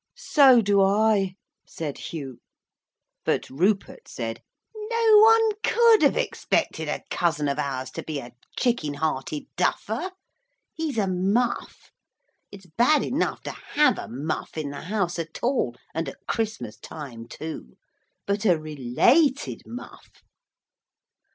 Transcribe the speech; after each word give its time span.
'So 0.15 0.61
do 0.61 0.81
I,' 0.81 1.35
said 1.67 1.99
Hugh. 1.99 2.39
But 3.23 3.47
Rupert 3.51 4.07
said, 4.07 4.41
'No 4.75 5.17
one 5.19 5.51
could 5.63 6.01
have 6.01 6.17
expected 6.17 6.87
a 6.89 7.03
cousin 7.11 7.47
of 7.47 7.59
ours 7.59 7.91
to 7.91 8.01
be 8.01 8.17
a 8.17 8.31
chicken 8.57 8.95
hearted 8.95 9.43
duffer. 9.57 10.09
He's 10.73 10.97
a 10.97 11.05
muff. 11.05 11.91
It's 12.51 12.65
bad 12.65 13.03
enough 13.03 13.43
to 13.43 13.51
have 13.51 13.99
a 13.99 14.07
muff 14.07 14.57
in 14.57 14.71
the 14.71 14.81
house 14.85 15.19
at 15.19 15.37
all, 15.43 15.75
and 15.93 16.09
at 16.09 16.25
Christmas 16.27 16.77
time, 16.77 17.27
too. 17.27 17.77
But 18.25 18.43
a 18.43 18.57
related 18.57 19.61
muff!' 19.67 20.23